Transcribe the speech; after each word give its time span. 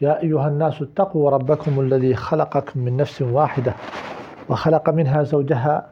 يا 0.00 0.22
أيها 0.22 0.48
الناس 0.48 0.82
اتقوا 0.82 1.30
ربكم 1.30 1.80
الذي 1.80 2.14
خلقكم 2.14 2.80
من 2.80 2.96
نفس 2.96 3.22
واحدة 3.22 3.74
وخلق 4.48 4.90
منها 4.90 5.22
زوجها 5.22 5.86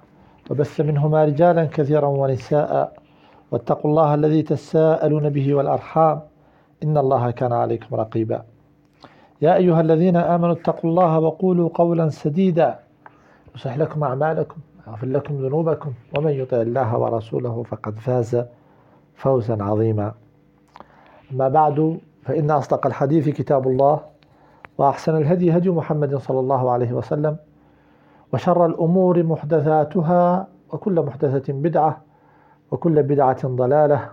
وبث 0.50 0.80
منهما 0.80 1.24
رجالا 1.24 1.64
كثيرا 1.64 2.06
ونساء 2.06 2.92
واتقوا 3.50 3.90
الله 3.90 4.14
الذي 4.14 4.42
تساءلون 4.42 5.28
به 5.30 5.54
والأرحام 5.54 6.20
إن 6.82 6.98
الله 6.98 7.30
كان 7.30 7.52
عليكم 7.52 7.96
رقيبا. 7.96 8.42
يا 9.42 9.56
أيها 9.56 9.80
الذين 9.80 10.16
آمنوا 10.16 10.52
اتقوا 10.52 10.90
الله 10.90 11.18
وقولوا 11.18 11.70
قولا 11.74 12.08
سديدا 12.08 12.78
يصلح 13.54 13.78
لكم 13.78 14.04
أعمالكم 14.04 14.56
يغفر 14.88 15.06
لكم 15.06 15.34
ذنوبكم 15.34 15.92
ومن 16.18 16.30
يطع 16.30 16.56
الله 16.56 16.98
ورسوله 16.98 17.62
فقد 17.62 17.98
فاز 17.98 18.44
فوزا 19.14 19.62
عظيما. 19.62 20.12
أما 21.32 21.48
بعد 21.48 21.98
فإن 22.24 22.50
أصدق 22.50 22.86
الحديث 22.86 23.28
كتاب 23.28 23.68
الله 23.68 24.00
وأحسن 24.78 25.16
الهدي 25.16 25.56
هدي 25.56 25.70
محمد 25.70 26.16
صلى 26.16 26.40
الله 26.40 26.70
عليه 26.70 26.92
وسلم 26.92 27.36
وشر 28.32 28.66
الأمور 28.66 29.22
محدثاتها 29.22 30.46
وكل 30.72 31.02
محدثة 31.02 31.52
بدعة 31.52 32.00
وكل 32.70 33.02
بدعة 33.02 33.48
ضلالة 33.48 34.08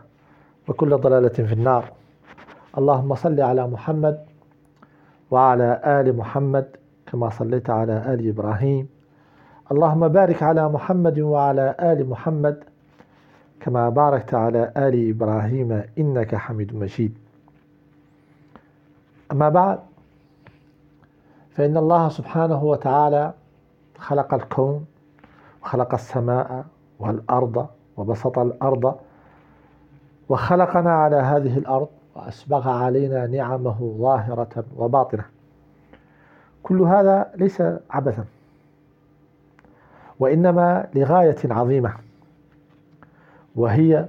وكل 0.68 0.98
ضلالة 0.98 1.30
في 1.30 1.54
النار. 1.54 1.92
اللهم 2.78 3.16
صل 3.16 3.42
على 3.42 3.68
محمد 3.68 4.26
وعلى 5.32 5.82
آل 5.86 6.18
محمد 6.18 6.68
كما 7.06 7.30
صليت 7.30 7.70
على 7.70 8.14
آل 8.14 8.30
إبراهيم. 8.30 8.88
اللهم 9.72 10.08
بارك 10.08 10.44
على 10.44 10.70
محمد 10.70 11.20
وعلى 11.20 11.76
آل 11.80 12.10
محمد 12.10 12.64
كما 13.60 13.90
باركت 13.90 14.34
على 14.34 14.72
آل 14.78 15.10
إبراهيم 15.10 15.84
إنك 15.98 16.36
حميد 16.36 16.76
مجيد. 16.76 17.21
أما 19.32 19.50
بعد 19.50 19.80
فإن 21.52 21.78
الله 21.78 22.10
سبحانه 22.10 22.64
وتعالى 22.64 23.34
خلق 23.98 24.34
الكون 24.34 24.86
وخلق 25.64 25.94
السماء 25.94 26.66
والأرض 27.00 27.68
وبسط 27.98 28.40
الأرض 28.40 29.00
وخلقنا 30.30 30.92
على 30.92 31.16
هذه 31.16 31.58
الأرض 31.58 31.88
وأسبغ 32.16 32.70
علينا 32.70 33.28
نعمه 33.28 33.96
ظاهرة 34.00 34.64
وباطنة. 34.78 35.26
كل 36.64 36.82
هذا 36.82 37.32
ليس 37.36 37.64
عبثا 37.90 38.26
وإنما 40.20 40.88
لغاية 40.96 41.38
عظيمة 41.46 41.94
وهي 43.56 44.08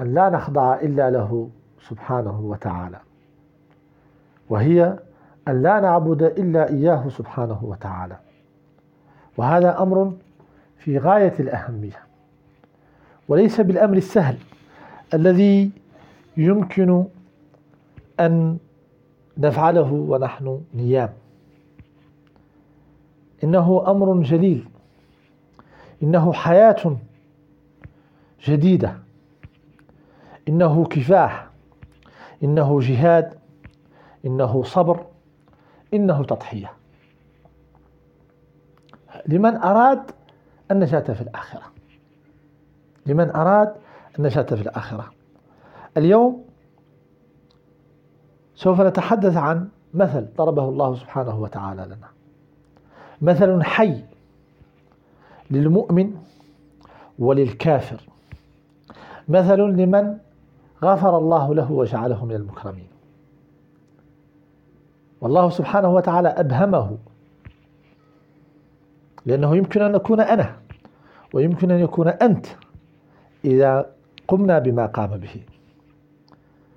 أن 0.00 0.14
لا 0.14 0.28
نخضع 0.28 0.74
إلا 0.74 1.10
له 1.10 1.48
سبحانه 1.88 2.40
وتعالى. 2.40 2.98
وهي 4.50 4.98
أن 5.48 5.62
لا 5.62 5.80
نعبد 5.80 6.22
إلا 6.22 6.68
إياه 6.68 7.08
سبحانه 7.08 7.58
وتعالى. 7.62 8.16
وهذا 9.36 9.82
أمر 9.82 10.12
في 10.78 10.98
غاية 10.98 11.34
الأهمية. 11.40 12.02
وليس 13.28 13.60
بالأمر 13.60 13.96
السهل 13.96 14.36
الذي 15.14 15.70
يمكن 16.36 17.04
أن 18.20 18.58
نفعله 19.38 19.92
ونحن 19.92 20.60
نيام. 20.74 21.12
إنه 23.44 23.84
أمر 23.86 24.22
جليل. 24.22 24.68
إنه 26.02 26.32
حياة 26.32 26.96
جديدة. 28.44 28.94
إنه 30.48 30.84
كفاح. 30.84 31.46
إنه 32.44 32.80
جهاد. 32.80 33.39
إنه 34.26 34.62
صبر 34.62 35.06
إنه 35.94 36.24
تضحية. 36.24 36.72
لمن 39.26 39.56
أراد 39.56 40.10
النجاة 40.70 41.00
في 41.00 41.20
الآخرة. 41.20 41.62
لمن 43.06 43.30
أراد 43.30 43.74
النجاة 44.18 44.42
في 44.42 44.62
الآخرة. 44.62 45.12
اليوم 45.96 46.44
سوف 48.54 48.80
نتحدث 48.80 49.36
عن 49.36 49.68
مثل 49.94 50.26
ضربه 50.36 50.68
الله 50.68 50.94
سبحانه 50.94 51.40
وتعالى 51.40 51.82
لنا. 51.82 52.08
مثل 53.22 53.62
حي 53.62 54.04
للمؤمن 55.50 56.16
وللكافر. 57.18 58.00
مثل 59.28 59.58
لمن 59.58 60.18
غفر 60.82 61.18
الله 61.18 61.54
له 61.54 61.72
وجعله 61.72 62.24
من 62.24 62.34
المكرمين. 62.34 62.88
والله 65.20 65.50
سبحانه 65.50 65.88
وتعالى 65.88 66.28
أبهمه. 66.28 66.98
لأنه 69.26 69.56
يمكن 69.56 69.82
أن 69.82 69.94
أكون 69.94 70.20
أنا 70.20 70.56
ويمكن 71.34 71.70
أن 71.70 71.80
يكون 71.80 72.08
أنت 72.08 72.46
إذا 73.44 73.90
قمنا 74.28 74.58
بما 74.58 74.86
قام 74.86 75.16
به. 75.16 75.42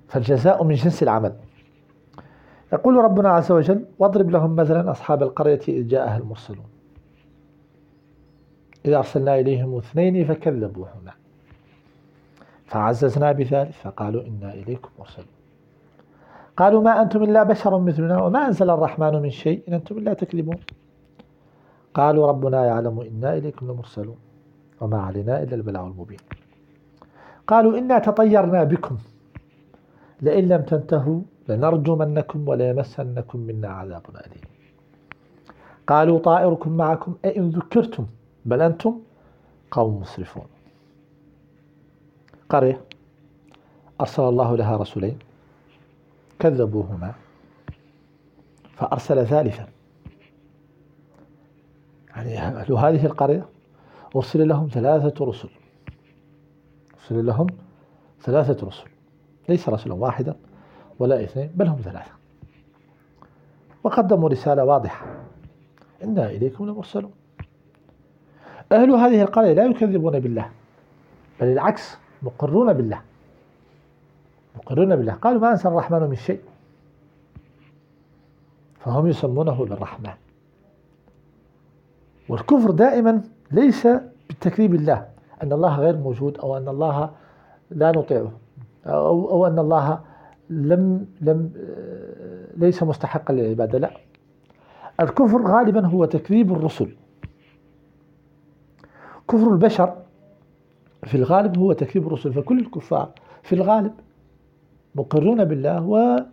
فالجزاء 0.08 0.64
من 0.64 0.74
جنس 0.74 1.02
العمل. 1.02 1.32
يقول 2.72 2.96
ربنا 2.96 3.28
عز 3.28 3.52
وجل 3.52 3.84
واضرب 3.98 4.30
لهم 4.30 4.56
مثلا 4.56 4.90
أصحاب 4.90 5.22
القرية 5.22 5.60
إذ 5.68 5.88
جاءها 5.88 6.16
المرسلون. 6.16 6.66
إذا 8.86 8.96
أرسلنا 8.96 9.40
إليهم 9.40 9.76
اثنين 9.78 10.24
فكذبوهما 10.24 11.12
فعززنا 12.66 13.32
بثالث 13.32 13.82
فقالوا 13.82 14.22
إنا 14.22 14.54
إليكم 14.54 14.90
مرسلون. 14.98 15.43
قالوا 16.56 16.82
ما 16.82 17.02
أنتم 17.02 17.22
إلا 17.22 17.42
بشر 17.42 17.78
مثلنا 17.78 18.22
وما 18.22 18.46
أنزل 18.46 18.70
الرحمن 18.70 19.22
من 19.22 19.30
شيء 19.30 19.62
إن 19.68 19.74
أنتم 19.74 19.98
إلا 19.98 20.14
تكذبون. 20.14 20.56
قالوا 21.94 22.26
ربنا 22.26 22.64
يعلم 22.64 23.00
إنا 23.00 23.36
إليكم 23.36 23.70
لمرسلون 23.70 24.16
وما 24.80 25.00
علينا 25.02 25.42
إلا 25.42 25.54
البلاغ 25.54 25.86
المبين. 25.86 26.18
قالوا 27.46 27.78
إنا 27.78 27.98
تطيرنا 27.98 28.64
بكم. 28.64 28.96
لئن 30.22 30.48
لم 30.48 30.62
تنتهوا 30.62 31.20
لنرجمنكم 31.48 32.48
وليمسنكم 32.48 33.38
منا 33.38 33.68
عذاب 33.68 34.02
أليم. 34.26 34.44
قالوا 35.86 36.18
طائركم 36.18 36.76
معكم 36.76 37.14
أئن 37.24 37.50
ذكرتم؟ 37.50 38.06
بل 38.44 38.62
أنتم 38.62 39.00
قوم 39.70 40.00
مسرفون. 40.00 40.46
قرية. 42.48 42.80
أرسل 44.00 44.22
الله 44.22 44.56
لها 44.56 44.76
رسولين. 44.76 45.18
كذبوهما 46.44 47.14
فأرسل 48.76 49.26
ثالثا. 49.26 49.68
يعني 52.16 52.38
أهل 52.38 52.72
هذه 52.72 53.06
القرية 53.06 53.46
أرسل 54.16 54.48
لهم 54.48 54.68
ثلاثة 54.68 55.24
رسل. 55.24 55.48
أرسل 56.94 57.26
لهم 57.26 57.46
ثلاثة 58.22 58.66
رسل. 58.66 58.88
ليس 59.48 59.68
رسلا 59.68 59.94
واحدا 59.94 60.36
ولا 60.98 61.24
اثنين 61.24 61.50
بل 61.54 61.66
هم 61.66 61.78
ثلاثة. 61.84 62.12
وقدموا 63.84 64.28
رسالة 64.28 64.64
واضحة. 64.64 65.06
إنا 66.04 66.26
إليكم 66.26 66.66
لمرسلون. 66.66 67.12
أهل 68.72 68.90
هذه 68.90 69.22
القرية 69.22 69.52
لا 69.52 69.64
يكذبون 69.64 70.20
بالله 70.20 70.50
بل 71.40 71.46
العكس 71.46 71.96
مقرون 72.22 72.72
بالله. 72.72 73.00
مقرون 74.56 74.96
بالله. 74.96 75.12
قالوا 75.12 75.40
ما 75.40 75.50
أنزل 75.50 75.68
الرحمن 75.68 76.00
من 76.00 76.14
شيء. 76.14 76.40
فهم 78.78 79.06
يسمونه 79.06 79.64
بالرحمن 79.64 80.12
والكفر 82.28 82.70
دائما 82.70 83.22
ليس 83.50 83.88
بتكذيب 84.30 84.74
الله. 84.74 85.08
أن 85.42 85.52
الله 85.52 85.76
غير 85.76 85.96
موجود 85.96 86.38
أو 86.38 86.56
أن 86.56 86.68
الله 86.68 87.10
لا 87.70 87.90
نطيعه 87.90 88.32
أو, 88.86 89.30
أو 89.30 89.46
أن 89.46 89.58
الله 89.58 90.00
لم 90.50 91.06
لم 91.20 91.52
ليس 92.56 92.82
مستحقا 92.82 93.34
للعبادة. 93.34 93.78
لا. 93.78 93.90
الكفر 95.00 95.42
غالبا 95.42 95.86
هو 95.86 96.04
تكذيب 96.04 96.52
الرسل. 96.52 96.96
كفر 99.28 99.52
البشر 99.52 99.94
في 101.04 101.14
الغالب 101.14 101.58
هو 101.58 101.72
تكذيب 101.72 102.06
الرسل. 102.06 102.32
فكل 102.32 102.58
الكفار 102.58 103.10
في 103.42 103.54
الغالب 103.54 103.92
مقرون 104.94 105.44
بالله 105.44 106.26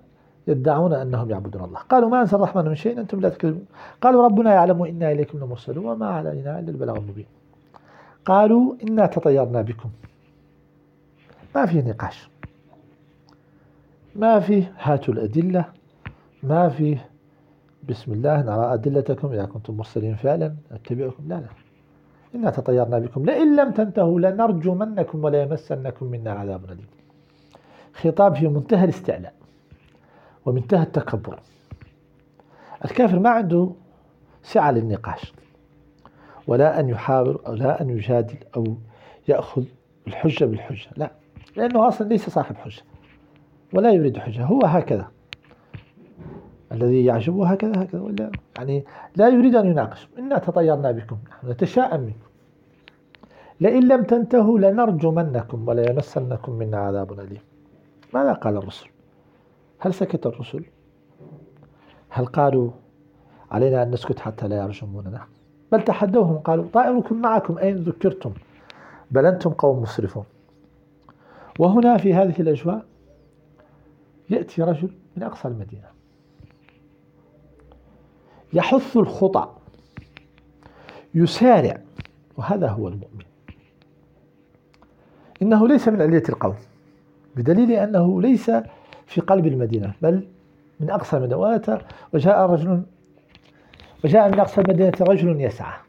يدعون 0.48 0.94
أنهم 0.94 1.30
يعبدون 1.30 1.64
الله. 1.64 1.80
قالوا 1.80 2.10
ما 2.10 2.22
أنزل 2.22 2.38
الرحمن 2.38 2.66
من 2.66 2.76
شيء؟ 2.76 3.00
أنتم 3.00 3.20
لا 3.20 3.30
تكذبون. 3.30 3.66
قالوا 4.02 4.26
ربنا 4.26 4.54
يعلم 4.54 4.84
إنا 4.84 5.12
إليكم 5.12 5.40
لمرسلون 5.40 5.86
وما 5.86 6.06
علينا 6.06 6.60
إلا 6.60 6.70
البلاغ 6.70 6.98
المبين. 6.98 7.26
قالوا 8.26 8.76
إنا 8.84 9.06
تطيرنا 9.06 9.62
بكم. 9.62 9.90
ما 11.56 11.66
في 11.66 11.82
نقاش. 11.82 12.30
ما 14.16 14.40
فيه 14.40 14.74
هاتوا 14.80 15.14
الأدلة. 15.14 15.66
ما 16.44 16.70
فيه 16.70 17.10
بسم 17.90 18.14
الله 18.14 18.42
نرى 18.42 18.74
أدلتكم 18.74 19.28
إذا 19.34 19.46
كنتم 19.46 19.78
مرسلين 19.78 20.16
فعلا 20.16 20.54
نتبعكم 20.74 21.24
لا 21.28 21.36
لا. 21.36 21.48
إنا 22.36 22.50
تطيرنا 22.50 23.00
بكم. 23.00 23.26
لئن 23.26 23.56
لم 23.56 23.72
تنتهوا 23.72 24.20
لنرجمنكم 24.20 25.24
ولا 25.24 25.42
يمسنكم 25.42 26.06
منا 26.06 26.32
عذاب 26.32 26.66
أليم. 26.66 27.01
خطاب 27.94 28.36
في 28.36 28.48
منتهى 28.48 28.84
الاستعلاء 28.84 29.34
ومنتهى 30.46 30.84
التكبر. 30.84 31.40
الكافر 32.86 33.20
ما 33.20 33.30
عنده 33.30 33.70
سعة 34.44 34.72
للنقاش 34.72 35.34
ولا 36.48 36.80
أن 36.80 36.90
يحاور 36.90 37.42
أو 37.48 37.54
لا 37.54 37.82
أن 37.82 37.90
يجادل 37.90 38.38
أو 38.56 38.64
يأخذ 39.28 39.64
الحجة 40.08 40.46
بالحجة 40.46 40.90
لا 40.98 41.12
لأنه 41.56 41.88
أصلا 41.88 42.08
ليس 42.08 42.30
صاحب 42.30 42.56
حجة 42.56 42.82
ولا 43.74 43.92
يريد 43.92 44.18
حجة 44.18 44.46
هو 44.46 44.62
هكذا. 44.62 45.08
الذي 46.72 47.06
يعجبه 47.06 47.48
هكذا 47.48 47.84
هكذا 47.84 48.02
ولا 48.02 48.32
يعني 48.58 48.86
لا 49.16 49.30
يريد 49.30 49.56
أن 49.56 49.66
يناقش. 49.66 50.08
إنا 50.20 50.38
تطيرنا 50.38 50.92
بكم 50.92 51.18
نحن 51.30 51.50
نتشاءم 51.50 52.00
منكم. 52.00 52.30
لئن 53.62 53.88
لم 53.88 54.04
تنتهوا 54.04 54.60
لنرجمنكم 54.60 55.68
ولا 55.68 55.92
يمسنكم 55.92 56.52
منا 56.52 56.78
عذاب 56.78 57.20
أليم. 57.20 57.42
ماذا 58.14 58.34
قال 58.34 58.58
الرسل؟ 58.58 58.88
هل 59.80 59.94
سكت 59.94 60.26
الرسل؟ 60.26 60.66
هل 62.10 62.26
قالوا 62.26 62.72
علينا 63.52 63.84
أن 63.84 63.92
نسكت 63.92 64.20
حتى 64.20 64.48
لا 64.48 64.64
يرجموننا؟ 64.64 65.28
بل 65.72 65.84
تحدوهم 65.84 66.38
قالوا 66.38 66.66
طائركم 66.74 67.22
معكم 67.22 67.58
أين 67.58 67.76
ذكرتم؟ 67.76 68.34
بل 69.12 69.26
أنتم 69.26 69.50
قوم 69.50 69.82
مسرفون. 69.82 70.26
وهنا 71.60 71.98
في 71.98 72.14
هذه 72.14 72.42
الأجواء 72.42 72.86
يأتي 74.30 74.62
رجل 74.62 74.92
من 75.18 75.24
أقصى 75.24 75.48
المدينة. 75.48 75.88
يحث 78.54 78.98
الخطى 78.98 79.56
يسارع 81.14 81.82
وهذا 82.38 82.68
هو 82.68 82.88
المؤمن. 82.88 83.26
إنه 85.42 85.68
ليس 85.68 85.88
من 85.88 86.02
علية 86.02 86.24
القوم. 86.30 86.56
بدليل 87.36 87.72
أنه 87.72 88.22
ليس 88.22 88.52
في 89.06 89.22
قلب 89.22 89.48
المدينة 89.48 89.94
بل 90.02 90.28
من 90.80 90.90
أقصى 90.90 91.18
المدينة 91.18 91.82
وجاء 92.14 92.40
رجل 92.40 92.84
وجاء 94.04 94.32
من 94.32 94.40
أقصى 94.40 94.62
المدينة 94.62 94.94
رجل 95.02 95.42
يسعى. 95.42 95.80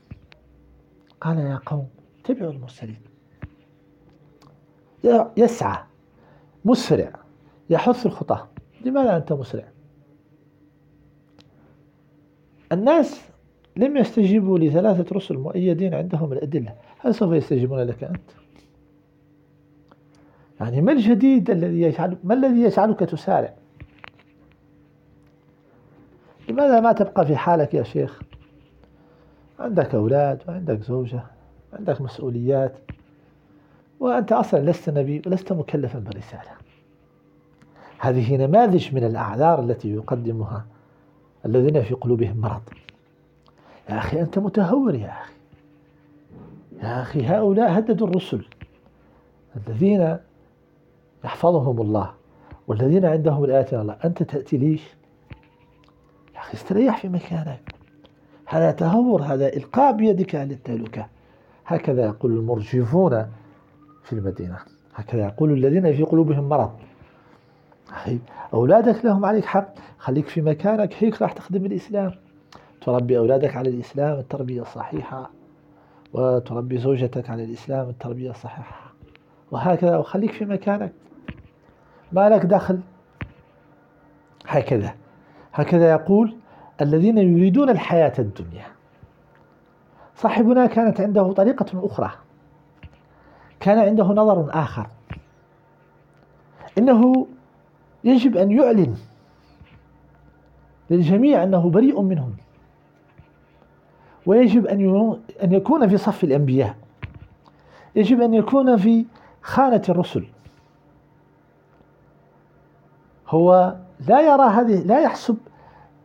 قال 1.21 1.39
يا 1.39 1.61
قوم 1.67 1.89
اتبعوا 2.25 2.53
المرسلين. 2.53 3.01
يسعى 5.37 5.79
مسرع 6.65 7.13
يحث 7.71 8.07
الخطى. 8.07 8.47
لماذا 8.85 9.17
أنت 9.17 9.33
مسرع؟ 9.33 9.69
الناس 12.73 13.21
لم 13.77 13.97
يستجيبوا 13.97 14.59
لثلاثة 14.59 15.17
رسل 15.17 15.39
مؤيدين 15.39 15.95
عندهم 15.95 16.33
الأدلة. 16.33 16.75
هل 16.99 17.15
سوف 17.15 17.33
يستجيبون 17.33 17.79
لك 17.79 18.05
أنت؟ 18.05 18.31
يعني 20.63 20.81
ما 20.81 20.93
الجديد 20.93 21.51
الذي 21.51 21.81
يجعل 21.81 22.17
ما 22.25 22.35
الذي 22.35 22.63
يجعلك 22.63 22.99
تسارع؟ 23.01 23.55
لماذا 26.49 26.81
ما 26.81 26.93
تبقى 26.93 27.27
في 27.27 27.37
حالك 27.37 27.75
يا 27.75 27.83
شيخ؟ 27.83 28.23
عندك 29.61 29.95
أولاد 29.95 30.43
وعندك 30.49 30.83
زوجة 30.83 31.23
وعندك 31.73 32.01
مسؤوليات 32.01 32.73
وأنت 34.01 34.33
أصلا 34.33 34.71
لست 34.71 34.91
نبي 34.91 35.23
ولست 35.27 35.53
مكلفا 35.53 35.99
بالرسالة 35.99 36.51
هذه 37.99 38.37
نماذج 38.37 38.95
من 38.95 39.05
الأعذار 39.05 39.61
التي 39.61 39.95
يقدمها 39.95 40.67
الذين 41.47 41.83
في 41.83 41.95
قلوبهم 41.95 42.41
مرض. 42.41 42.63
يا 43.91 43.99
أخي 43.99 44.21
أنت 44.21 44.39
متهور 44.39 44.95
يا 44.95 45.13
أخي. 45.13 45.33
يا 46.83 47.03
أخي 47.03 47.27
هؤلاء 47.27 47.79
هددوا 47.79 48.07
الرسل 48.07 48.45
الذين 49.57 50.19
يحفظهم 51.25 51.81
الله. 51.81 52.11
والذين 52.69 53.05
عندهم 53.05 53.45
الآيات 53.45 53.75
الله 53.75 53.97
أنت 54.05 54.23
تأتي 54.23 54.57
ليش؟ 54.57 54.83
يا 56.35 56.41
أخي 56.41 56.55
استريح 56.55 57.01
في 57.01 57.09
مكانك. 57.09 57.75
هذا 58.47 58.71
تهور 58.71 59.23
هذا 59.23 59.57
إلقاء 59.57 59.93
بيدك 59.93 60.35
عن 60.35 60.51
التهلكة 60.51 61.07
هكذا 61.67 62.07
يقول 62.07 62.33
المرجفون 62.33 63.27
في 64.03 64.13
المدينة. 64.13 64.59
هكذا 64.95 65.25
يقول 65.25 65.53
الذين 65.53 65.93
في 65.97 66.03
قلوبهم 66.03 66.49
مرض. 66.49 66.71
أخي 67.91 68.19
أولادك 68.55 69.05
لهم 69.05 69.25
عليك 69.25 69.45
حق. 69.45 69.75
خليك 69.99 70.29
في 70.29 70.41
مكانك 70.41 70.95
هيك 70.99 71.23
راح 71.23 71.33
تخدم 71.33 71.67
الإسلام. 71.67 72.13
تربي 72.81 73.19
أولادك 73.19 73.57
على 73.57 73.71
الإسلام 73.71 74.19
التربية 74.19 74.63
الصحيحة 74.63 75.31
وتربي 76.13 76.79
زوجتك 76.79 77.31
على 77.31 77.45
الإسلام 77.45 77.89
التربية 77.89 78.31
الصحيحة 78.31 78.93
وهكذا 79.51 79.97
وخليك 79.97 80.33
في 80.33 80.45
مكانك. 80.45 80.93
ما 82.13 82.29
لك 82.29 82.47
دخل؟ 82.47 82.81
هكذا. 84.47 84.95
هكذا 85.53 85.91
يقول 85.91 86.37
الذين 86.81 87.19
يريدون 87.19 87.71
الحياة 87.71 88.13
الدنيا. 88.19 88.67
صاحبنا 90.17 90.67
كانت 90.67 91.01
عنده 91.01 91.33
طريقة 91.33 91.87
أخرى. 91.87 92.11
كان 93.61 93.79
عنده 93.79 94.05
نظر 94.05 94.51
آخر. 94.51 94.87
إنه 96.79 97.27
يجب 98.05 98.37
أن 98.37 98.51
يعلن 98.51 98.97
للجميع 100.91 101.43
أنه 101.43 101.71
بريء 101.71 102.01
منهم. 102.01 102.37
ويجب 104.27 104.67
أن 104.67 105.17
أن 105.43 105.53
يكون 105.53 105.89
في 105.89 105.97
صف 105.97 106.25
الأنبياء. 106.25 106.77
يجب 107.97 108.21
أن 108.21 108.35
يكون 108.35 108.77
في 108.77 109.05
خانة 109.43 109.83
الرسل. 109.89 110.25
هو 113.33 113.75
لا 114.09 114.21
يرى 114.21 114.43
هذه 114.43 114.83
لا 114.87 115.01
يحسب 115.01 115.37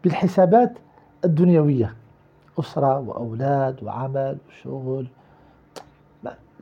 بالحسابات 0.04 0.74
الدنيوية. 1.26 1.96
أسرة 2.60 3.00
وأولاد 3.00 3.84
وعمل 3.84 4.38
وشغل. 4.50 5.08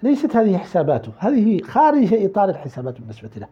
ليست 0.03 0.35
هذه 0.35 0.57
حساباته. 0.57 1.11
هذه 1.17 1.61
خارج 1.61 2.13
إطار 2.13 2.49
الحسابات 2.49 2.99
بالنسبة 2.99 3.29
له. 3.37 3.47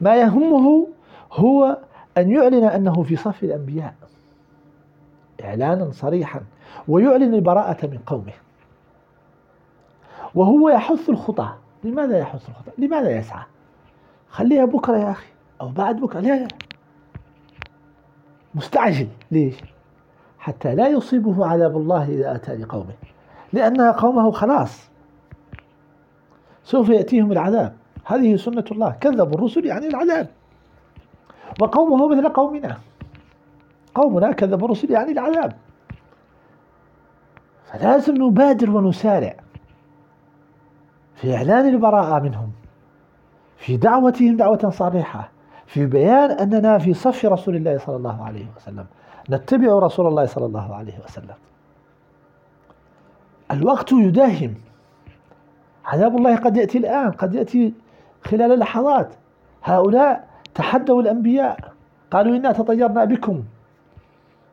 ما 0.00 0.16
يهمه 0.16 0.88
هو 1.32 1.78
أن 2.18 2.30
يعلن 2.30 2.64
أنه 2.64 3.02
في 3.02 3.16
صف 3.16 3.44
الأنبياء. 3.44 3.94
إعلانا 5.44 5.90
صريحا. 5.92 6.40
ويعلن 6.88 7.34
البراءة 7.34 7.86
من 7.86 7.98
قومه. 8.06 8.32
وهو 10.34 10.68
يحث 10.68 11.10
الخطى. 11.10 11.48
لماذا 11.84 12.18
يحث 12.18 12.48
الخطى؟ 12.48 12.70
لماذا 12.78 13.16
يسعى؟ 13.16 13.44
خليها 14.28 14.64
بكرة 14.64 14.96
يا 14.96 15.10
أخي. 15.10 15.33
أو 15.60 15.68
بعد 15.68 16.00
بكرة. 16.00 16.20
لا 16.20 16.40
لا. 16.40 16.48
مستعجل. 18.54 19.08
ليش؟ 19.30 19.54
حتى 20.38 20.74
لا 20.74 20.88
يصيبه 20.88 21.46
عذاب 21.46 21.76
الله 21.76 22.08
إذا 22.08 22.34
أتى 22.34 22.56
لقومه. 22.56 22.94
لأن 23.52 23.80
قومه 23.80 24.30
خلاص. 24.30 24.88
سوف 26.64 26.88
يأتيهم 26.88 27.32
العذاب. 27.32 27.76
هذه 28.04 28.36
سنة 28.36 28.64
الله. 28.72 28.90
كذبوا 28.90 29.34
الرسل 29.34 29.66
يعني 29.66 29.86
العذاب. 29.86 30.28
وقومه 31.60 32.08
مثل 32.08 32.28
قومنا. 32.28 32.78
قومنا 33.94 34.32
كذبوا 34.32 34.66
الرسل 34.66 34.90
يعني 34.90 35.12
العذاب. 35.12 35.52
فلازم 37.64 38.14
نبادر 38.14 38.70
ونسارع 38.70 39.36
في 41.14 41.36
إعلان 41.36 41.68
البراءة 41.68 42.22
منهم 42.22 42.52
في 43.56 43.76
دعوتهم 43.76 44.36
دعوة 44.36 44.70
صريحة 44.70 45.33
في 45.66 45.86
بيان 45.86 46.30
أننا 46.30 46.78
في 46.78 46.94
صف 46.94 47.24
رسول 47.24 47.56
الله 47.56 47.78
صلى 47.78 47.96
الله 47.96 48.24
عليه 48.24 48.46
وسلم. 48.56 48.86
نتبع 49.30 49.78
رسول 49.78 50.06
الله 50.06 50.26
صلى 50.26 50.46
الله 50.46 50.74
عليه 50.74 50.98
وسلم. 51.04 51.34
الوقت 53.50 53.92
يداهم. 53.92 54.54
عذاب 55.84 56.16
الله 56.16 56.36
قد 56.36 56.56
يأتي 56.56 56.78
الآن 56.78 57.10
قد 57.10 57.34
يأتي 57.34 57.74
خلال 58.24 58.58
لحظات. 58.58 59.14
هؤلاء 59.64 60.28
تحدوا 60.54 61.02
الأنبياء. 61.02 61.72
قالوا 62.10 62.36
إنا 62.36 62.52
تطيرنا 62.52 63.04
بكم. 63.04 63.42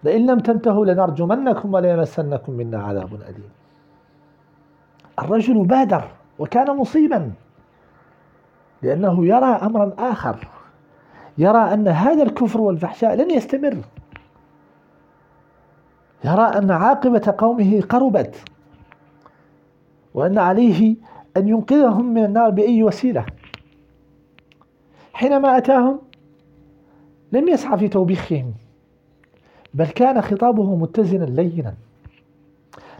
لئن 0.03 0.25
لم 0.31 0.39
تنتهوا 0.39 0.85
لنرجمنكم 0.85 1.73
وليمسنكم 1.73 2.51
منا 2.53 2.83
عذاب 2.83 3.13
أليم. 3.13 3.51
الرجل 5.19 5.65
بادر 5.65 6.03
وكان 6.39 6.77
مصيبا 6.77 7.31
لأنه 8.81 9.25
يرى 9.25 9.45
أمرا 9.45 9.93
آخر. 9.99 10.47
يرى 11.37 11.73
أن 11.73 11.87
هذا 11.87 12.23
الكفر 12.23 12.61
والفحشاء 12.61 13.15
لن 13.15 13.31
يستمر. 13.31 13.77
يرى 16.25 16.43
أن 16.43 16.71
عاقبة 16.71 17.35
قومه 17.37 17.81
قربت. 17.81 18.35
وأن 20.13 20.37
عليه 20.37 20.95
أن 21.37 21.47
ينقذهم 21.47 22.13
من 22.13 22.25
النار 22.25 22.49
بأي 22.49 22.83
وسيلة. 22.83 23.25
حينما 25.13 25.57
أتاهم 25.57 25.99
لم 27.31 27.47
يسعى 27.47 27.77
في 27.77 27.87
توبيخهم 27.87 28.53
بل 29.73 29.85
كان 29.85 30.21
خطابه 30.21 30.75
متزنا 30.75 31.25
لينا. 31.25 31.73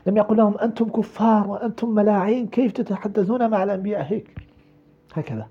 لم 0.08 0.18
يقل 0.18 0.38
لهم 0.38 0.58
أنتم 0.58 0.90
كفار 0.90 1.48
وأنتم 1.48 1.90
ملاعين 1.90 2.48
كيف 2.48 2.72
تتحدثون 2.72 3.50
مع 3.50 3.64
الأنبياء 3.64 4.04
هيك؟ 4.04 4.40
هكذا. 5.14 5.48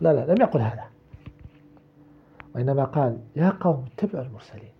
لا 0.00 0.12
لا 0.12 0.32
لم 0.32 0.42
يقل 0.42 0.60
هذا. 0.60 0.89
وإنما 2.54 2.84
قال 2.84 3.18
يا 3.36 3.48
قوم 3.48 3.84
اتبعوا 3.98 4.24
المرسلين. 4.24 4.72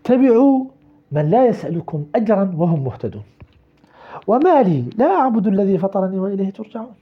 اتبعوا 0.00 0.64
من 1.12 1.30
لا 1.30 1.46
يسألكم 1.46 2.06
أجرا 2.14 2.54
وهم 2.56 2.84
مهتدون. 2.84 3.22
وما 4.26 4.62
لي 4.62 4.84
لا 4.98 5.06
أعبد 5.06 5.46
الذي 5.46 5.78
فطرني 5.78 6.18
وإليه 6.18 6.50
ترجعون. 6.50 6.94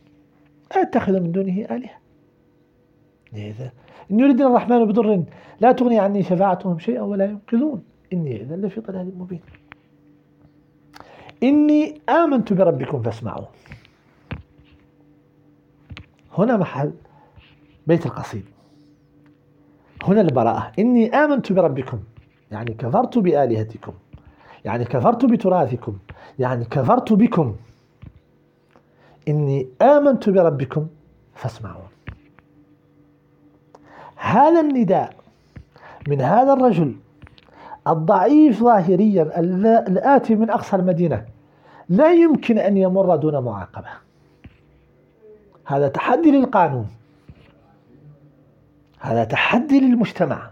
أتخذ 0.73 1.21
من 1.21 1.33
دونه 1.33 1.67
آلهة. 1.71 1.99
إذا 3.35 3.73
إن 4.11 4.21
يريدنا 4.21 4.47
الرحمن 4.47 4.85
بضر 4.85 5.25
لا 5.61 5.73
تغني 5.73 5.99
عني 5.99 6.23
شفاعتهم 6.23 6.79
شيئا 6.79 7.03
ولا 7.03 7.25
ينقذون. 7.25 7.85
إني 8.13 8.43
إذا 8.43 8.57
لفي 8.57 8.81
ضلال 8.81 9.19
مبين. 9.19 9.41
إني 11.43 12.01
آمنت 12.09 12.53
بربكم 12.53 13.03
فاسمعون 13.03 13.47
هنا 16.39 16.57
محل 16.57 16.93
بيت 17.87 18.07
القصيد. 18.07 18.45
هنا 20.09 20.21
البراءة 20.21 20.73
إني 20.79 21.15
آمنت 21.15 21.53
بربكم. 21.53 21.99
يعني 22.51 22.75
كفرت 22.75 23.19
بآلهتكم. 23.19 23.93
يعني 24.65 24.85
كفرت 24.85 25.25
بتراثكم. 25.25 25.99
يعني 26.39 26.65
كفرت 26.65 27.13
بكم. 27.13 27.57
إني 29.29 29.69
آمنت 29.83 30.29
بربكم 30.29 30.87
فاسمعون 31.35 31.89
هذا 34.17 34.61
النداء 34.61 35.15
من 36.09 36.21
هذا 36.21 36.53
الرجل 36.53 36.97
الضعيف 37.89 38.61
ظاهريا 38.61 39.41
الآتي 39.89 40.35
من 40.35 40.51
أقصى 40.51 40.77
المدينة. 40.77 41.25
لا 41.89 42.13
يمكن 42.13 42.59
أن 42.59 42.77
يمر 42.77 43.17
دون 43.17 43.39
معاقبة. 43.39 43.89
هذا 45.65 45.89
تحدي 45.89 46.31
للقانون. 46.31 46.89
هذا 49.01 49.25
تحدي 49.25 49.81
للمجتمع. 49.81 50.51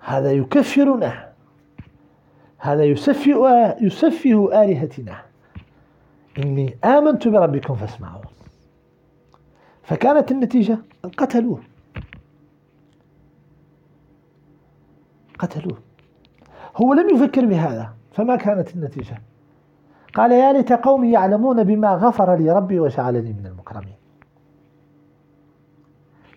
هذا 0.00 0.32
يكفرنا. 0.32 1.32
هذا 2.58 2.84
يسفه, 2.84 3.76
يسفه 3.80 4.62
آلهتنا. 4.62 5.22
إني 6.38 6.78
آمنت 6.84 7.28
بربكم 7.28 7.74
فاسمعون 7.74 8.24
فكانت 9.82 10.30
النتيجة 10.30 10.78
قتلوه. 11.16 11.60
قتلوه. 15.38 15.78
هو 16.76 16.92
لم 16.92 17.16
يفكر 17.16 17.46
بهذا 17.46 17.92
فما 18.12 18.36
كانت 18.36 18.74
النتيجة؟ 18.74 19.22
قال 20.14 20.32
يا 20.32 20.52
ليت 20.52 20.72
قومي 20.72 21.12
يعلمون 21.12 21.64
بما 21.64 21.94
غفر 21.94 22.36
لي 22.36 22.52
ربي 22.52 22.80
وجعلني 22.80 23.32
من 23.32 23.46
المكرمين 23.46 23.65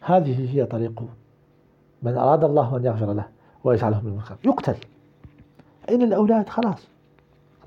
هذه 0.01 0.55
هي 0.55 0.65
طريق 0.65 1.03
من 2.01 2.17
أراد 2.17 2.43
الله 2.43 2.77
أن 2.77 2.85
يغفر 2.85 3.13
له 3.13 3.25
ويجعله 3.63 4.01
من 4.01 4.07
المكرمين 4.07 4.39
يقتل. 4.45 4.75
أين 5.89 6.01
الأولاد؟ 6.01 6.49
خلاص. 6.49 6.87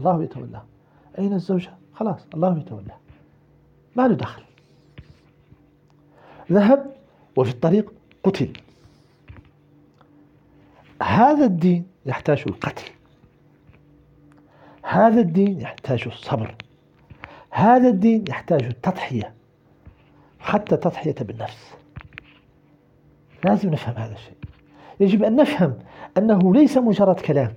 الله 0.00 0.22
يتولى. 0.22 0.62
أين 1.18 1.32
الزوجة؟ 1.32 1.70
خلاص. 1.94 2.20
الله 2.34 2.58
يتولى. 2.58 2.94
ما 3.96 4.08
له 4.08 4.14
دخل. 4.14 4.42
ذهب 6.52 6.92
وفي 7.36 7.50
الطريق 7.50 7.92
قتل. 8.24 8.52
هذا 11.02 11.44
الدين 11.44 11.86
يحتاج 12.06 12.44
القتل. 12.46 12.90
هذا 14.82 15.20
الدين 15.20 15.60
يحتاج 15.60 16.02
الصبر. 16.06 16.54
هذا 17.50 17.88
الدين 17.88 18.24
يحتاج 18.28 18.62
التضحية. 18.62 19.34
حتى 20.40 20.76
تضحية 20.76 21.14
بالنفس. 21.20 21.81
لازم 23.44 23.70
نفهم 23.70 23.94
هذا 23.96 24.12
الشيء. 24.12 24.36
يجب 25.00 25.22
أن 25.22 25.36
نفهم 25.36 25.74
أنه 26.18 26.54
ليس 26.54 26.78
مجرد 26.78 27.20
كلام 27.20 27.52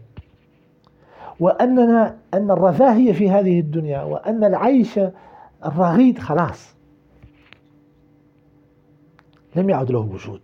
وأننا 1.40 2.18
أن 2.34 2.52
الرفاهية 2.52 3.14
في 3.14 3.30
هذه 3.30 3.60
الدنيا 3.60 4.04
وأن 4.04 4.44
العيش 4.44 5.00
الرغيد 5.66 6.20
خلاص. 6.20 6.76
لم 9.56 9.70
يعد 9.70 9.92
له 9.92 10.00
وجود. 10.00 10.42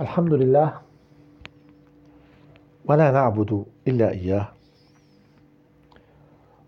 الحمد 0.00 0.32
لله. 0.32 0.80
ولا 2.84 3.10
نعبد 3.10 3.64
إلا 3.88 4.10
إياه. 4.10 4.48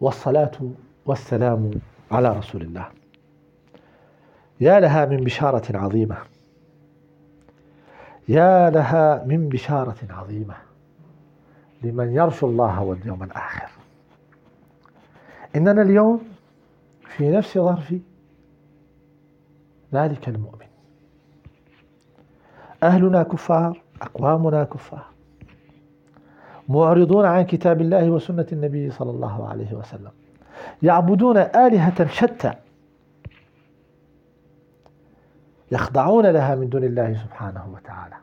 والصلاة 0.00 0.50
والسلام 1.06 1.70
على 2.11 2.32
رسول 2.32 2.62
الله. 2.62 2.88
يا 4.61 4.80
لها 4.80 5.06
من 5.06 5.16
بشارة 5.16 5.78
عظيمة. 5.78 6.16
يا 8.28 8.70
لها 8.70 9.25
من 9.25 9.49
بشارة 9.49 9.99
عظيمة. 10.11 10.56
لمن 11.82 12.12
يرجو 12.12 12.49
الله 12.49 12.82
واليوم 12.82 13.23
الآخر. 13.23 13.70
إننا 15.56 15.82
اليوم 15.82 16.28
في 17.16 17.30
نفس 17.30 17.58
ظرف 17.58 17.94
ذلك 19.94 20.28
المؤمن. 20.28 20.67
أهلنا 22.82 23.23
كفار 23.23 23.80
أقوامنا 24.02 24.64
كفار. 24.64 25.04
معرضون 26.68 27.25
عن 27.25 27.42
كتاب 27.42 27.80
الله 27.80 28.11
وسنة 28.11 28.47
النبي 28.52 28.90
صلى 28.90 29.11
الله 29.11 29.49
عليه 29.49 29.75
وسلم. 29.75 30.11
يعبدون 30.82 31.37
آلهة 31.37 32.06
شتى. 32.06 32.52
يخضعون 35.73 36.26
لها 36.26 36.54
من 36.54 36.68
دون 36.68 36.85
الله 36.85 37.14
سبحانه 37.14 37.68
وتعالى. 37.75 38.14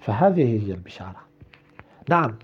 فهذه 0.00 0.66
هي 0.66 0.72
البشارة. 0.72 1.20
نعم 2.10 2.34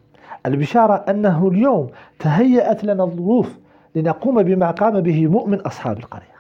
البشارة 0.47 0.95
أنه 0.95 1.49
اليوم 1.49 1.90
تهيأت 2.18 2.85
لنا 2.85 3.04
الظروف 3.04 3.59
لنقوم 3.95 4.42
بما 4.42 4.71
قام 4.71 5.00
به 5.00 5.26
مؤمن 5.26 5.61
أصحاب 5.61 5.99
القرية. 5.99 6.38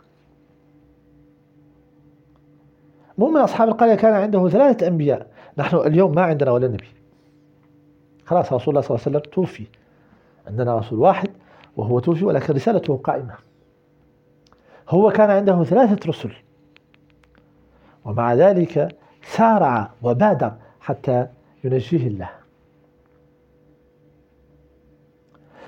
مؤمن 3.18 3.40
أصحاب 3.40 3.68
القرية 3.68 3.94
كان 3.94 4.14
عنده 4.14 4.48
ثلاثة 4.48 4.86
أنبياء. 4.86 5.26
نحن 5.58 5.76
اليوم 5.76 6.14
ما 6.14 6.22
عندنا 6.22 6.50
ولا 6.50 6.68
نبي. 6.68 6.88
خلاص 8.24 8.52
رسول 8.52 8.68
الله 8.68 8.80
صلى 8.80 8.96
الله 8.96 9.06
عليه 9.06 9.18
وسلم 9.18 9.32
توفي. 9.32 9.66
عندنا 10.46 10.78
رسول 10.78 10.98
واحد 10.98 11.30
وهو 11.76 11.98
توفي 11.98 12.24
ولكن 12.24 12.54
رسالته 12.54 12.96
قائمة. 12.96 13.34
هو 14.88 15.10
كان 15.10 15.30
عنده 15.30 15.64
ثلاثة 15.64 16.08
رسل. 16.08 16.32
ومع 18.04 18.34
ذلك 18.34 18.96
سارع 19.22 19.90
وبادر 20.02 20.52
حتى 20.80 21.26
ينجيه 21.64 22.06
الله. 22.06 22.30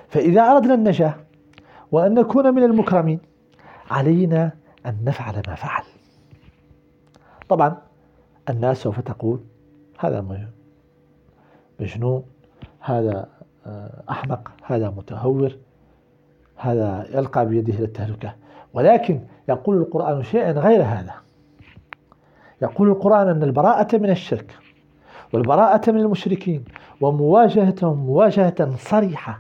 فإذا 0.09 0.43
أردنا 0.43 0.75
النجاة 0.75 1.15
وأن 1.93 2.15
نكون 2.15 2.55
من 2.55 2.63
المكرمين 2.63 3.21
علينا 3.91 4.51
أن 4.87 4.97
نفعل 5.05 5.43
ما 5.49 5.55
فعل. 5.55 5.83
طبعا 7.51 7.77
الناس 8.49 8.83
سوف 8.83 9.01
تقول 9.01 9.41
هذا 9.99 10.49
مجنون 11.81 12.25
هذا 12.81 13.29
آه، 13.67 14.03
أحمق 14.11 14.51
هذا 14.65 14.91
متهور 14.91 15.57
هذا 16.57 17.07
يلقى 17.15 17.47
بيده 17.47 17.75
إلى 17.75 17.85
التهلكة. 17.85 18.35
ولكن 18.75 19.21
يقول 19.49 19.77
القرآن 19.77 20.23
شيئا 20.23 20.53
غير 20.53 20.83
هذا. 20.83 21.15
يقول 22.63 22.89
القرآن 22.89 23.29
أن 23.29 23.43
البراءة 23.43 23.97
من 23.97 24.11
الشرك 24.11 24.59
والبراءة 25.33 25.91
من 25.91 26.01
المشركين 26.01 26.65
ومواجهتهم 27.01 27.97
مواجهة 28.07 28.77
صريحة 28.77 29.39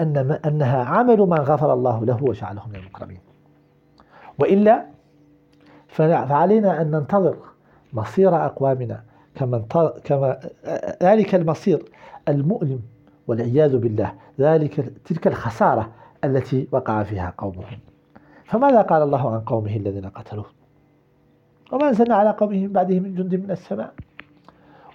أن 0.00 0.38
أنها 0.46 0.84
عمل 0.84 1.18
من 1.18 1.38
غفر 1.38 1.72
الله 1.72 2.04
له 2.04 2.24
وجعله 2.24 2.68
من 2.68 2.76
المكرمين. 2.76 3.20
وإلا 4.38 4.91
فعلينا 5.92 6.82
أن 6.82 6.90
ننتظر 6.90 7.36
مصير 7.92 8.46
أقوامنا 8.46 9.02
كما 9.34 9.58
كما 10.04 10.40
ذلك 11.02 11.34
المصير 11.34 11.82
المؤلم 12.28 12.80
والعياذ 13.26 13.76
بالله 13.76 14.12
ذلك 14.40 14.92
تلك 15.04 15.26
الخسارة 15.26 15.90
التي 16.24 16.68
وقع 16.72 17.02
فيها 17.02 17.34
قومهم. 17.38 17.78
فماذا 18.44 18.82
قال 18.82 19.02
الله 19.02 19.34
عن 19.34 19.40
قومه 19.40 19.76
الذين 19.76 20.08
قتلوه؟ 20.08 20.46
وما 21.72 21.88
أنزلنا 21.88 22.14
على 22.14 22.30
قومه 22.30 22.56
من 22.56 22.72
بعده 22.72 23.00
من 23.00 23.14
جند 23.14 23.34
من 23.34 23.50
السماء. 23.50 23.94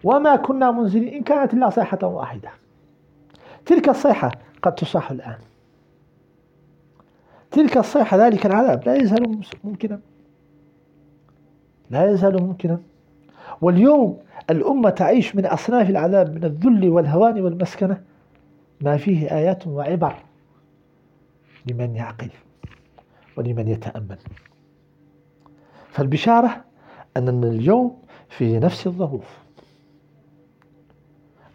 وما 0.04 0.36
كنا 0.36 0.72
منزلين 0.72 1.14
إن 1.14 1.24
كانت 1.24 1.54
إلا 1.54 1.70
صيحة 1.70 2.08
واحدة. 2.08 2.50
تلك 3.66 3.90
الصيحة 3.90 4.32
قد 4.62 4.76
تصاح 4.76 5.12
الآن. 5.12 5.38
تلك 7.52 7.78
الصيحة 7.78 8.18
ذلك 8.18 8.46
العذاب 8.46 8.84
لا 8.86 8.96
يزال 8.96 9.42
ممكنا. 9.64 10.00
لا 11.90 12.12
يزال 12.12 12.44
ممكنا. 12.44 12.80
واليوم 13.62 14.20
الأمة 14.50 14.90
تعيش 14.90 15.36
من 15.36 15.46
أصناف 15.46 15.90
العذاب 15.90 16.36
من 16.36 16.44
الذل 16.44 16.90
والهوان 16.90 17.42
والمسكنة. 17.42 18.04
ما 18.82 18.98
فيه 18.98 19.32
آيات 19.32 19.68
وعبر 19.68 20.16
لمن 21.66 21.96
يعقل 21.96 22.30
ولمن 23.38 23.68
يتأمل. 23.68 24.18
فالبشارة 25.92 26.64
أننا 27.18 27.48
اليوم 27.48 27.98
في 28.30 28.60
نفس 28.60 28.88
الظروف 28.88 29.38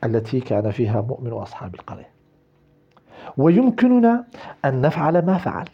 التي 0.04 0.40
كان 0.40 0.70
فيها 0.70 1.00
مؤمن 1.00 1.32
أصحاب 1.32 1.74
القرية. 1.74 2.10
ويمكننا 3.36 4.24
أن 4.64 4.80
نفعل 4.80 5.26
ما 5.26 5.38
فعل. 5.38 5.64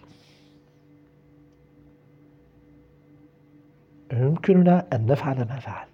يمكننا 4.13 4.87
أن 4.93 5.07
نفعل 5.07 5.37
ما 5.37 5.59
فعل. 5.59 5.87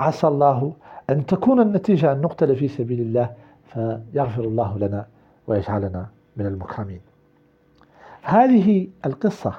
عسى 0.00 0.26
الله 0.26 0.74
أن 1.10 1.26
تكون 1.26 1.60
النتيجة 1.60 2.12
أن 2.12 2.20
نقتل 2.20 2.56
في 2.56 2.68
سبيل 2.68 3.00
الله 3.00 3.34
فيغفر 3.72 4.44
الله 4.44 4.78
لنا 4.78 5.06
ويجعلنا 5.46 6.08
من 6.36 6.46
المكرمين. 6.46 7.00
هذه 8.22 8.88
القصة 9.06 9.54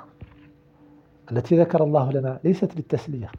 التي 1.32 1.60
ذكر 1.60 1.84
الله 1.84 2.12
لنا 2.12 2.39
ليست 2.44 2.75
للتسلية 2.75 3.32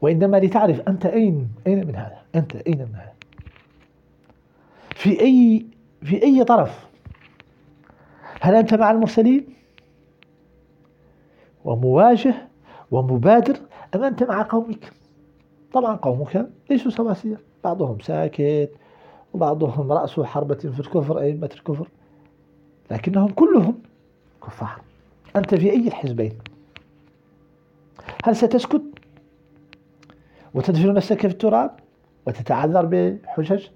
وإنما 0.00 0.36
لتعرف 0.36 0.80
أنت 0.80 1.06
أين 1.06 1.48
أين 1.66 1.86
من 1.86 1.96
هذا 1.96 2.18
أنت 2.34 2.56
أين 2.56 2.78
من 2.78 2.94
هذا. 2.94 3.12
في 4.94 5.20
أي 5.20 5.66
في 6.02 6.22
أي 6.22 6.44
طرف. 6.44 6.86
هل 8.40 8.54
أنت 8.54 8.74
مع 8.74 8.90
المرسلين؟ 8.90 9.55
ومواجه 11.66 12.34
ومبادر 12.90 13.56
أم 13.94 14.04
أنت 14.04 14.22
مع 14.22 14.42
قومك؟ 14.42 14.92
طبعا 15.72 15.96
قومك 15.96 16.48
ليسوا 16.70 16.90
سواسية. 16.90 17.40
بعضهم 17.64 18.00
ساكت 18.00 18.70
وبعضهم 19.34 19.92
رأسه 19.92 20.24
حربة 20.24 20.54
في 20.54 20.80
الكفر 20.80 21.20
أئمة 21.20 21.50
الكفر. 21.54 21.88
لكنهم 22.90 23.28
كلهم 23.28 23.74
كفار. 24.42 24.80
أنت 25.36 25.54
في 25.54 25.70
أي 25.70 25.88
الحزبين 25.88 26.32
هل 28.24 28.36
ستسكت؟ 28.36 28.82
وتدفن 30.54 30.94
نفسك 30.94 31.20
في 31.20 31.26
التراب؟ 31.26 31.70
وتتعذر 32.26 32.86
بحجج؟ 32.86 33.66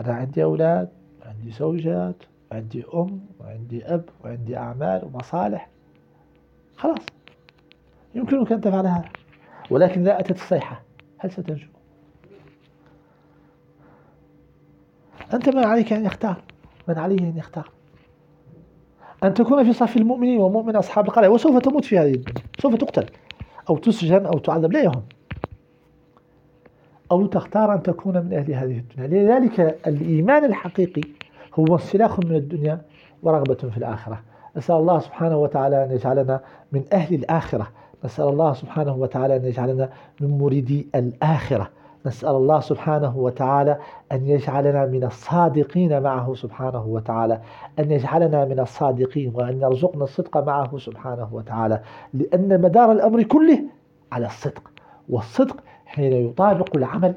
أنا 0.00 0.14
عندي 0.14 0.44
أولاد 0.44 0.88
وعندي 1.20 1.50
زوجات 1.50 2.16
وعندي 2.50 2.84
أم 2.94 3.20
وعندي 3.40 3.84
أب 3.84 4.04
وعندي 4.24 4.56
أعمال 4.56 5.04
ومصالح. 5.04 5.75
خلاص. 6.76 7.06
يمكنك 8.14 8.52
أن 8.52 8.60
تفعل 8.60 8.86
هذا. 8.86 9.04
ولكن 9.70 10.00
إذا 10.00 10.20
أتت 10.20 10.30
الصيحة 10.36 10.82
هل 11.18 11.30
ستنجو 11.30 11.66
أنت 15.34 15.48
من 15.48 15.64
عليك 15.64 15.92
أن 15.92 16.04
يختار. 16.04 16.42
من 16.88 16.98
عليه 16.98 17.18
أن 17.18 17.36
يختار. 17.36 17.70
أن 19.24 19.34
تكون 19.34 19.64
في 19.64 19.72
صف 19.72 19.96
المؤمنين 19.96 20.40
ومؤمن 20.40 20.76
أصحاب 20.76 21.06
القرية. 21.06 21.28
وسوف 21.28 21.58
تموت 21.58 21.84
في 21.84 21.98
هذه 21.98 22.14
الدنيا. 22.14 22.42
سوف 22.58 22.74
تقتل. 22.74 23.06
أو 23.70 23.76
تسجن 23.76 24.26
أو 24.26 24.38
تعذب. 24.38 24.72
لا 24.72 24.82
يهم. 24.82 25.02
أو 27.12 27.26
تختار 27.26 27.74
أن 27.74 27.82
تكون 27.82 28.24
من 28.24 28.32
أهل 28.32 28.52
هذه 28.52 28.78
الدنيا. 28.78 29.08
لذلك 29.08 29.60
الإيمان 29.86 30.44
الحقيقي 30.44 31.02
هو 31.54 31.74
انسلاخ 31.74 32.20
من 32.20 32.34
الدنيا 32.34 32.82
ورغبة 33.22 33.54
في 33.54 33.76
الآخرة. 33.76 34.22
نسأل 34.56 34.74
الله 34.74 34.98
سبحانه 34.98 35.36
وتعالى 35.36 35.84
أن 35.84 35.90
يجعلنا 35.90 36.40
من 36.72 36.84
أهل 36.92 37.14
الآخرة. 37.14 37.68
نسأل 38.04 38.28
الله 38.28 38.52
سبحانه 38.52 38.94
وتعالى 38.96 39.36
أن 39.36 39.44
يجعلنا 39.44 39.88
من 40.20 40.38
مريدي 40.38 40.88
الآخرة. 40.94 41.68
نسأل 42.06 42.28
الله 42.28 42.60
سبحانه 42.60 43.16
وتعالى 43.16 43.78
أن 44.12 44.26
يجعلنا 44.26 44.86
من 44.86 45.04
الصادقين 45.04 46.02
معه 46.02 46.34
سبحانه 46.34 46.86
وتعالى. 46.86 47.40
أن 47.78 47.90
يجعلنا 47.90 48.44
من 48.44 48.60
الصادقين 48.60 49.32
وأن 49.34 49.60
يرزقنا 49.60 50.04
الصدق 50.04 50.36
معه 50.36 50.78
سبحانه 50.78 51.28
وتعالى. 51.32 51.80
لأن 52.14 52.60
مدار 52.60 52.92
الأمر 52.92 53.22
كله 53.22 53.58
على 54.12 54.26
الصدق. 54.26 54.70
والصدق 55.08 55.56
حين 55.86 56.12
يطابق 56.12 56.76
العمل 56.76 57.14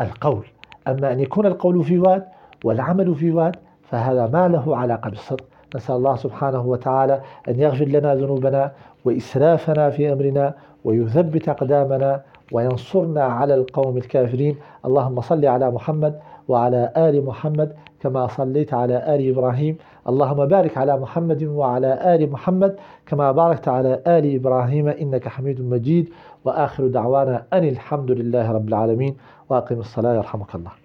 القول. 0.00 0.46
أما 0.88 1.12
أن 1.12 1.20
يكون 1.20 1.46
القول 1.46 1.84
في 1.84 1.98
واد 1.98 2.24
والعمل 2.64 3.14
في 3.14 3.30
واد 3.30 3.56
فهذا 3.82 4.26
ما 4.26 4.48
له 4.48 4.76
علاقة 4.76 5.10
بالصدق. 5.10 5.44
نسأل 5.74 5.94
الله 5.94 6.16
سبحانه 6.16 6.66
وتعالى 6.66 7.20
أن 7.48 7.60
يغفر 7.60 7.84
لنا 7.84 8.14
ذنوبنا 8.14 8.72
وإسرافنا 9.04 9.90
في 9.90 10.12
أمرنا 10.12 10.54
ويثبت 10.84 11.48
أقدامنا 11.48 12.20
وينصرنا 12.52 13.24
على 13.24 13.54
القوم 13.54 13.96
الكافرين. 13.96 14.56
اللهم 14.86 15.20
صل 15.20 15.46
على 15.46 15.70
محمد 15.70 16.18
وعلى 16.48 16.92
آل 16.96 17.24
محمد 17.24 17.72
كما 18.00 18.26
صليت 18.26 18.74
على 18.74 19.14
آل 19.14 19.28
إبراهيم. 19.28 19.76
اللهم 20.08 20.46
بارك 20.46 20.78
على 20.78 20.98
محمد 20.98 21.42
وعلى 21.42 22.14
آل 22.14 22.30
محمد 22.30 22.76
كما 23.06 23.32
باركت 23.32 23.68
على 23.68 24.02
آل 24.06 24.34
إبراهيم 24.34 24.88
إنك 24.88 25.28
حميد 25.28 25.60
مجيد. 25.60 26.08
وآخر 26.44 26.86
دعوانا 26.86 27.42
أن 27.52 27.64
الحمد 27.64 28.10
لله 28.10 28.52
رب 28.52 28.68
العالمين. 28.68 29.16
وأقم 29.48 29.78
الصلاة 29.78 30.14
يرحمك 30.14 30.54
الله. 30.54 30.81